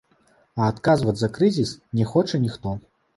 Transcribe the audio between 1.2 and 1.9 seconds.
за крызіс